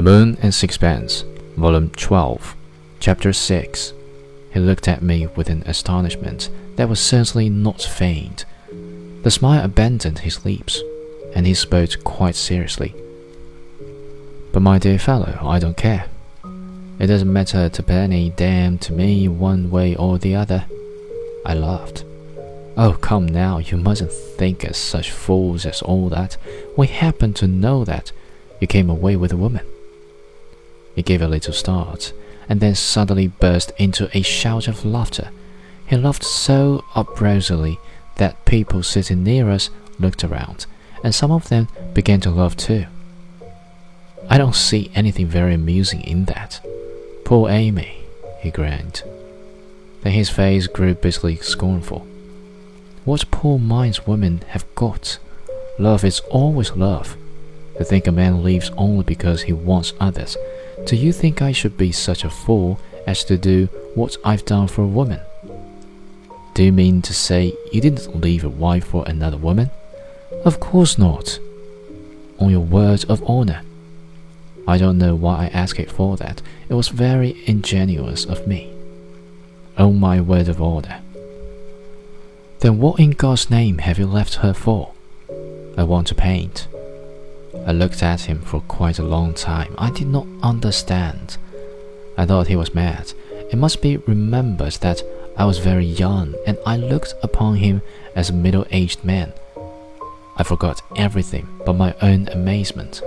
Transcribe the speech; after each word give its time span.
The 0.00 0.10
Moon 0.10 0.38
and 0.40 0.54
Sixpence, 0.54 1.26
Volume 1.58 1.90
12, 1.90 2.56
Chapter 3.00 3.34
6. 3.34 3.92
He 4.50 4.58
looked 4.58 4.88
at 4.88 5.02
me 5.02 5.26
with 5.26 5.50
an 5.50 5.62
astonishment 5.66 6.48
that 6.76 6.88
was 6.88 6.98
certainly 6.98 7.50
not 7.50 7.82
feigned. 7.82 8.46
The 9.24 9.30
smile 9.30 9.62
abandoned 9.62 10.20
his 10.20 10.42
lips, 10.42 10.80
and 11.34 11.46
he 11.46 11.52
spoke 11.52 12.02
quite 12.02 12.34
seriously. 12.34 12.94
But 14.54 14.62
my 14.62 14.78
dear 14.78 14.98
fellow, 14.98 15.38
I 15.42 15.58
don't 15.58 15.76
care. 15.76 16.06
It 16.98 17.08
doesn't 17.08 17.30
matter 17.30 17.68
to 17.68 17.82
penny 17.82 18.32
damn 18.34 18.78
to 18.78 18.94
me 18.94 19.28
one 19.28 19.70
way 19.70 19.94
or 19.94 20.16
the 20.16 20.34
other. 20.34 20.64
I 21.44 21.52
laughed. 21.52 22.04
Oh, 22.74 22.94
come 22.94 23.26
now, 23.26 23.58
you 23.58 23.76
mustn't 23.76 24.12
think 24.12 24.64
us 24.64 24.78
such 24.78 25.10
fools 25.10 25.66
as 25.66 25.82
all 25.82 26.08
that. 26.08 26.38
We 26.74 26.86
happen 26.86 27.34
to 27.34 27.46
know 27.46 27.84
that 27.84 28.12
you 28.62 28.66
came 28.66 28.88
away 28.88 29.16
with 29.16 29.32
a 29.32 29.36
woman. 29.36 29.66
He 30.94 31.02
gave 31.02 31.22
a 31.22 31.28
little 31.28 31.52
start, 31.52 32.12
and 32.48 32.60
then 32.60 32.74
suddenly 32.74 33.28
burst 33.28 33.72
into 33.78 34.10
a 34.16 34.22
shout 34.22 34.68
of 34.68 34.84
laughter. 34.84 35.30
He 35.86 35.96
laughed 35.96 36.24
so 36.24 36.84
uproariously 36.94 37.78
that 38.16 38.44
people 38.44 38.82
sitting 38.82 39.22
near 39.22 39.50
us 39.50 39.70
looked 39.98 40.24
around, 40.24 40.66
and 41.02 41.14
some 41.14 41.30
of 41.30 41.48
them 41.48 41.68
began 41.94 42.20
to 42.20 42.30
laugh 42.30 42.56
too. 42.56 42.86
I 44.28 44.38
don't 44.38 44.54
see 44.54 44.90
anything 44.94 45.26
very 45.26 45.54
amusing 45.54 46.02
in 46.02 46.26
that. 46.26 46.60
Poor 47.24 47.48
Amy, 47.48 48.04
he 48.40 48.50
grinned. 48.50 49.02
Then 50.02 50.12
his 50.12 50.30
face 50.30 50.66
grew 50.66 50.94
bitterly 50.94 51.36
scornful. 51.36 52.06
What 53.04 53.30
poor 53.30 53.58
minds 53.58 54.06
women 54.06 54.42
have 54.48 54.64
got! 54.74 55.18
Love 55.78 56.04
is 56.04 56.20
always 56.30 56.72
love. 56.72 57.16
To 57.78 57.84
think 57.84 58.06
a 58.06 58.12
man 58.12 58.44
lives 58.44 58.70
only 58.76 59.04
because 59.04 59.42
he 59.42 59.52
wants 59.52 59.94
others 59.98 60.36
do 60.86 60.96
you 60.96 61.12
think 61.12 61.42
I 61.42 61.52
should 61.52 61.76
be 61.76 61.92
such 61.92 62.24
a 62.24 62.30
fool 62.30 62.80
as 63.06 63.24
to 63.24 63.36
do 63.36 63.66
what 63.94 64.16
I've 64.24 64.44
done 64.44 64.68
for 64.68 64.82
a 64.82 64.86
woman? 64.86 65.20
Do 66.54 66.64
you 66.64 66.72
mean 66.72 67.02
to 67.02 67.14
say 67.14 67.54
you 67.72 67.80
didn't 67.80 68.20
leave 68.20 68.44
a 68.44 68.48
wife 68.48 68.86
for 68.86 69.04
another 69.06 69.36
woman? 69.36 69.70
Of 70.44 70.60
course 70.60 70.98
not. 70.98 71.38
On 72.38 72.50
your 72.50 72.60
word 72.60 73.04
of 73.08 73.22
honor. 73.28 73.62
I 74.66 74.78
don't 74.78 74.98
know 74.98 75.14
why 75.14 75.44
I 75.44 75.48
asked 75.48 75.78
it 75.78 75.90
for 75.90 76.16
that. 76.16 76.42
It 76.68 76.74
was 76.74 76.88
very 76.88 77.42
ingenuous 77.46 78.24
of 78.24 78.46
me. 78.46 78.72
On 79.78 79.98
my 79.98 80.20
word 80.20 80.48
of 80.48 80.60
honor. 80.60 81.00
Then 82.60 82.78
what 82.78 83.00
in 83.00 83.12
God's 83.12 83.50
name 83.50 83.78
have 83.78 83.98
you 83.98 84.06
left 84.06 84.36
her 84.36 84.52
for? 84.52 84.92
I 85.76 85.82
want 85.84 86.08
to 86.08 86.14
paint. 86.14 86.68
I 87.66 87.72
looked 87.72 88.02
at 88.02 88.22
him 88.22 88.40
for 88.40 88.60
quite 88.60 88.98
a 88.98 89.04
long 89.04 89.34
time. 89.34 89.74
I 89.78 89.90
did 89.90 90.06
not 90.06 90.26
understand. 90.42 91.36
I 92.16 92.26
thought 92.26 92.46
he 92.46 92.56
was 92.56 92.74
mad. 92.74 93.12
It 93.50 93.58
must 93.58 93.82
be 93.82 93.96
remembered 93.98 94.74
that 94.74 95.02
I 95.36 95.44
was 95.44 95.58
very 95.58 95.86
young, 95.86 96.34
and 96.46 96.58
I 96.66 96.76
looked 96.76 97.14
upon 97.22 97.56
him 97.56 97.82
as 98.14 98.30
a 98.30 98.34
middle 98.34 98.66
aged 98.70 99.04
man. 99.04 99.32
I 100.36 100.42
forgot 100.42 100.82
everything 100.96 101.48
but 101.66 101.74
my 101.74 101.94
own 102.00 102.28
amazement. 102.28 103.02